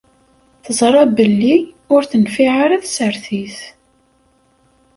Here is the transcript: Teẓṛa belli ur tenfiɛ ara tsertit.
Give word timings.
Teẓṛa 0.63 1.03
belli 1.17 1.55
ur 1.93 2.01
tenfiɛ 2.11 2.53
ara 2.63 2.83
tsertit. 2.83 3.57